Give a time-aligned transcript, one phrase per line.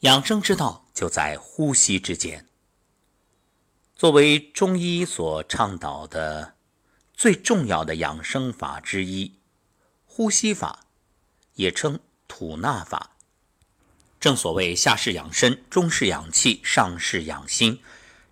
[0.00, 2.46] 养生之道就在呼吸之间。
[3.94, 6.54] 作为中医所倡导的
[7.12, 9.34] 最重要的养生法之一，
[10.06, 10.86] 呼吸法
[11.56, 13.16] 也称吐纳法。
[14.18, 17.82] 正所谓下是养身，中是养气，上是养心。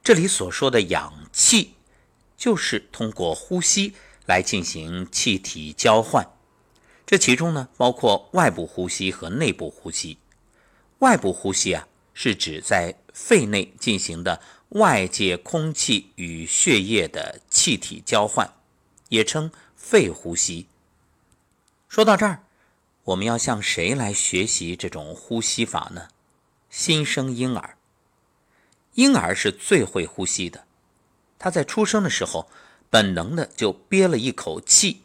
[0.02, 1.74] 这里所说的养气，
[2.38, 3.94] 就是通过呼吸
[4.24, 6.26] 来进行气体交换。
[7.04, 10.16] 这其中呢，包括外部呼吸和内部呼吸。
[11.00, 18.52] 外部呼吸啊，是指在肺内进行的外界空气与血液的气体交换，
[19.08, 20.66] 也称肺呼吸。
[21.88, 22.42] 说到这儿，
[23.04, 26.08] 我们要向谁来学习这种呼吸法呢？
[26.68, 27.76] 新生婴儿。
[28.94, 30.64] 婴儿是最会呼吸的，
[31.38, 32.50] 他在出生的时候
[32.90, 35.02] 本能的就憋了一口气，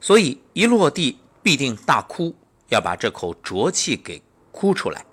[0.00, 2.34] 所以一落地必定大哭，
[2.68, 4.22] 要把这口浊气给
[4.52, 5.04] 哭出来。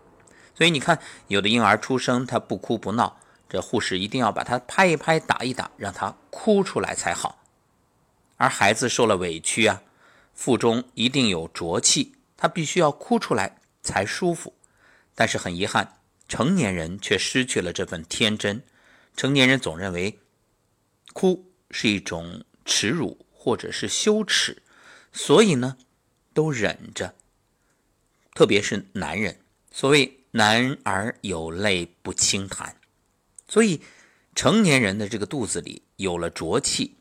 [0.59, 0.99] 所以你看，
[1.30, 7.41] 有的婴儿出生他不哭不闹，这护士一定要把他拍一拍、打一打，让他哭出来才好。
[8.35, 9.82] 而孩子受了委屈啊，
[10.34, 14.54] 腹中一定有浊气，他必须要哭出来才舒服。
[15.16, 15.93] 但是很遗憾，
[16.27, 18.62] 成年人却失去了这份天真。
[19.16, 20.20] 成年人总认为
[21.13, 24.62] 哭是一种耻辱或者是羞耻，
[25.13, 25.77] 所以呢，
[26.34, 27.16] 都忍着。
[28.34, 29.40] 特别是男人，
[29.71, 30.18] 所谓。
[30.32, 32.76] 男儿有泪不轻弹，
[33.48, 33.82] 所以
[34.35, 36.98] 成年人的这个肚子里有了浊气，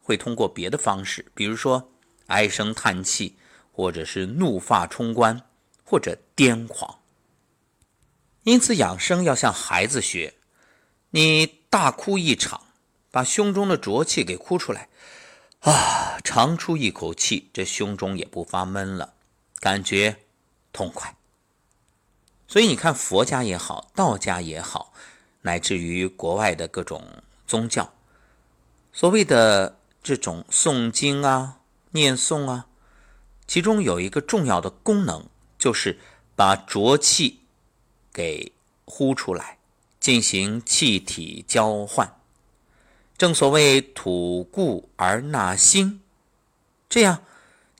[0.00, 1.92] 会通过别的方式，比如说
[2.26, 3.36] 唉声叹气，
[3.70, 5.42] 或者是怒发冲冠，
[5.84, 6.98] 或者癫狂。
[8.42, 10.34] 因此，养生要向孩子学，
[11.10, 12.66] 你大哭一场，
[13.12, 14.88] 把胸中的浊气给哭出来，
[15.60, 19.14] 啊，长出一口气，这胸中也不发闷了，
[19.60, 20.16] 感觉
[20.72, 21.14] 痛快。
[22.52, 24.92] 所以你看，佛家也好，道家也好，
[25.40, 27.02] 乃至于国外的各种
[27.46, 27.94] 宗教，
[28.92, 31.60] 所谓的这种诵经啊、
[31.92, 32.66] 念诵啊，
[33.46, 35.24] 其中有一个重要的功能，
[35.58, 35.98] 就是
[36.36, 37.40] 把浊气
[38.12, 38.52] 给
[38.84, 39.56] 呼出来，
[39.98, 42.20] 进行气体交换。
[43.16, 46.02] 正所谓吐故而纳新，
[46.90, 47.22] 这样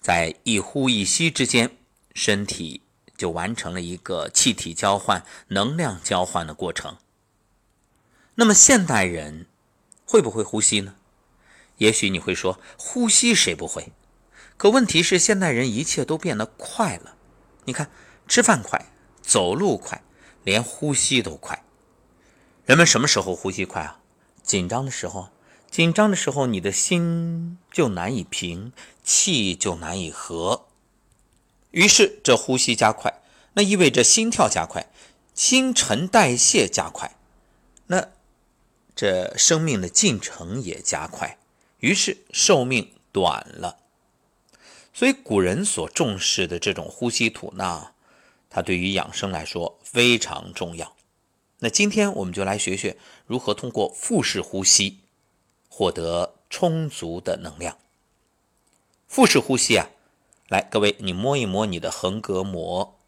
[0.00, 1.77] 在一呼一吸之间，
[2.15, 2.81] 身体。
[3.22, 6.97] 就完成了一个气体交换、能量交换的过程。
[8.34, 9.47] 那么现代人
[10.05, 10.97] 会不会呼吸呢？
[11.77, 13.93] 也许你会说，呼吸谁不会？
[14.56, 17.15] 可问题是，现代人一切都变得快了。
[17.66, 17.93] 你看，
[18.27, 18.91] 吃饭快，
[19.22, 20.03] 走路快，
[20.43, 21.65] 连呼吸都快。
[22.66, 24.00] 人们什么时候呼吸快啊？
[24.43, 25.28] 紧张的时候，
[25.71, 28.72] 紧张的时候，你的心就难以平，
[29.05, 30.66] 气就难以和。
[31.72, 33.22] 于是，这呼吸加快，
[33.55, 34.87] 那意味着心跳加快，
[35.34, 37.16] 新陈代谢加快，
[37.87, 38.09] 那
[38.94, 41.38] 这生命的进程也加快，
[41.81, 43.78] 于是寿命短了。
[44.93, 47.94] 所以，古人所重视的这种呼吸吐纳，
[48.50, 50.94] 它对于养生来说非常重要。
[51.61, 54.99] 那今天我们就来学学如何通过腹式呼吸
[55.71, 57.78] 获得充足的能量。
[59.09, 59.88] 腹式呼吸啊。
[60.53, 62.99] 来，各位，你摸一摸你的横膈膜。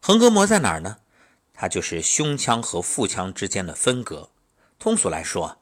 [0.00, 0.96] 横膈膜在哪儿呢？
[1.54, 4.30] 它就是胸腔和腹腔之间的分隔。
[4.80, 5.58] 通俗来说，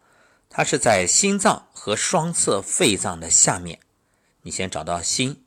[0.48, 3.80] 它是在心脏和双侧肺脏的下面。
[4.44, 5.44] 你先找到心，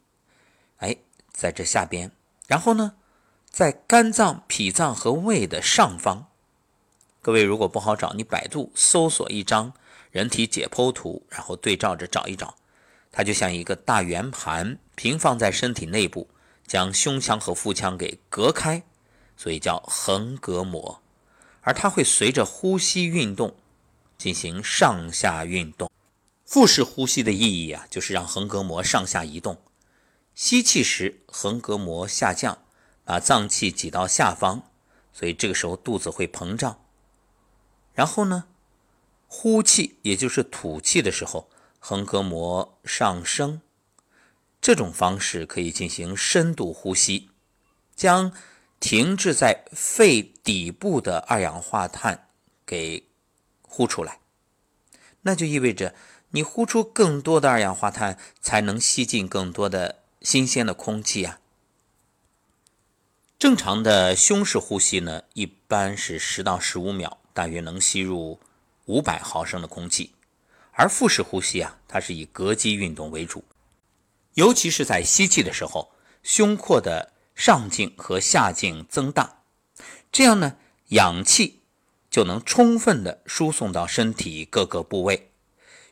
[0.77, 0.97] 哎，
[1.33, 2.11] 在这下边。
[2.45, 2.93] 然后呢，
[3.49, 6.27] 在肝脏、脾脏和胃的上方。
[7.23, 9.73] 各位如果不好找，你百度搜索一张
[10.11, 12.53] 人体解剖图，然后对照着找一找。
[13.11, 16.29] 它就像一个大圆盘平放在身体内部，
[16.67, 18.83] 将胸腔和腹腔给隔开，
[19.35, 21.01] 所以叫横膈膜。
[21.61, 23.55] 而它会随着呼吸运动
[24.17, 25.91] 进行上下运动。
[26.45, 29.61] 腹式呼吸的意义啊，就是让横膈膜上下移动。
[30.33, 32.59] 吸气时，横膈膜下降，
[33.03, 34.63] 把脏器挤到下方，
[35.13, 36.79] 所以这个时候肚子会膨胀。
[37.93, 38.45] 然后呢，
[39.27, 41.49] 呼气，也就是吐气的时候。
[41.79, 43.61] 横膈膜上升，
[44.61, 47.29] 这种方式可以进行深度呼吸，
[47.95, 48.31] 将
[48.79, 52.27] 停滞在肺底部的二氧化碳
[52.65, 53.07] 给
[53.61, 54.19] 呼出来。
[55.21, 55.95] 那就意味着
[56.29, 61.39] 你呼出更多的二氧化碳，才能吸进更多的新鲜的空气啊。
[63.37, 68.39] 正常的胸式呼吸呢，一般是十到十五秒，大约能吸入
[68.85, 70.13] 五百毫升的空气。
[70.79, 73.43] 而腹式呼吸啊，它是以膈肌运动为主，
[74.35, 75.91] 尤其是在吸气的时候，
[76.23, 79.41] 胸廓的上径和下径增大，
[80.09, 80.55] 这样呢，
[80.87, 81.59] 氧气
[82.09, 85.31] 就能充分的输送到身体各个部位。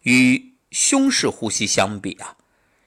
[0.04, 2.38] 与胸式呼吸相比啊，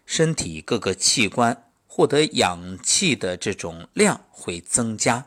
[0.07, 5.27] 身体各个器官获得氧气的这种量会增加，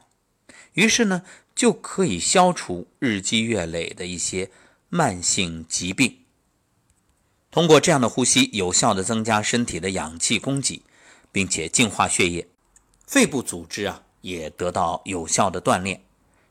[0.73, 1.21] 于是呢，
[1.53, 4.49] 就可以消除日积月累的一些
[4.89, 6.17] 慢性疾病。
[7.53, 10.81] 通过这样的呼吸，有效的增加身体的氧气供给，
[11.31, 12.47] 并且净化血液，
[13.05, 16.03] 肺部组织啊也得到有效的锻炼，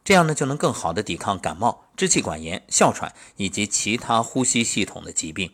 [0.05, 5.51] 这样呢就能更好的抵抗感冒、支气管炎、哮喘以及其他呼吸系统的疾病。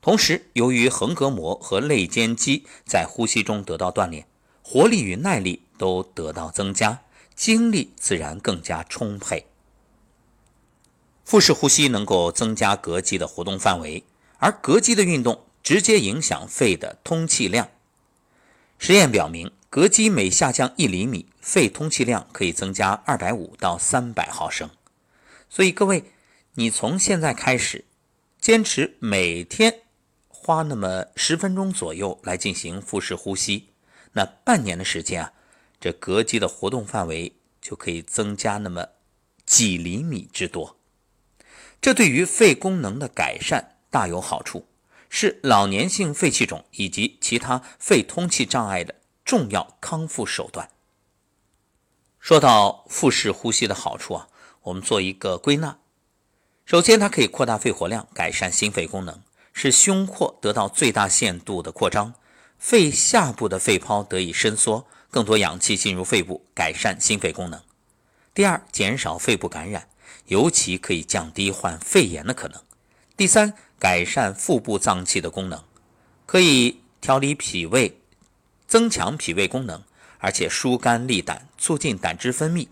[0.00, 4.28] 同时，由于横膈膜和肋间肌在呼吸中得到锻炼，
[4.62, 7.00] 活力与耐力都得到增加，
[7.34, 9.48] 精力自然更加充沛。
[11.24, 14.04] 腹式呼吸能够增加膈肌的活动范围，
[14.38, 17.70] 而膈肌的运动直接影响肺的通气量。
[18.78, 24.68] 实验表明，膈肌每下降一厘米，肺通气量可以增加二百五到三百毫升。
[25.48, 26.12] 所以各位，
[26.54, 27.86] 你从现在开始，
[28.38, 29.80] 坚持每天
[30.28, 33.68] 花那么十分钟左右来进行腹式呼吸，
[34.12, 35.32] 那半年的时间啊，
[35.80, 37.32] 这膈肌的活动范围
[37.62, 38.88] 就可以增加那么
[39.46, 40.76] 几厘米之多。
[41.84, 44.66] 这对于肺功能的改善大有好处，
[45.10, 50.70] 是老年性肺气肿以及其他肺通气障碍的重要康复手段。
[52.18, 54.28] 说到腹式呼吸的好处啊，
[54.62, 55.76] 我们做一个归纳。
[56.64, 59.20] 首先，它可以扩大肺活量，改善心肺功能，
[59.52, 62.14] 使胸廓得到最大限度的扩张，
[62.58, 67.62] 肺下部的肺泡得以伸缩，更多氧气进入肺部，改善心肺功能。
[68.32, 69.86] 第二，减少肺部感染。
[70.26, 72.62] 尤其可以降低患肺炎的可能。
[73.16, 75.62] 第三，改善腹部脏器的功能，
[76.26, 78.00] 可以调理脾胃，
[78.66, 79.82] 增强脾胃功能，
[80.18, 82.68] 而且疏肝利胆，促进胆汁分泌。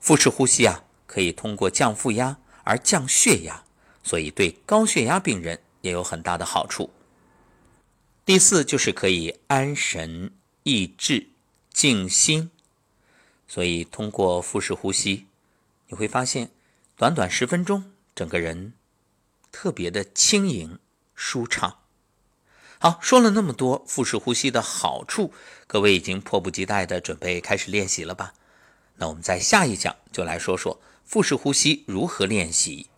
[0.00, 3.64] 腹式呼吸啊，可以通过降腹压而降血压，
[4.02, 6.90] 所以对高血压病人也有很大的好处。
[8.24, 10.32] 第四，就是可以安神
[10.62, 11.28] 益智、
[11.72, 12.50] 静心，
[13.46, 15.26] 所以通过腹式呼吸。
[15.88, 16.50] 你会发现，
[16.96, 18.74] 短短十分钟，整个人
[19.52, 20.78] 特别的轻盈
[21.14, 21.78] 舒畅。
[22.78, 25.32] 好，说了那么多腹式呼吸的好处，
[25.66, 28.34] 各位已经迫不及待的准备开始练习了吧？
[28.96, 32.88] 那我们在下一讲就来说说腹式呼吸如何练习。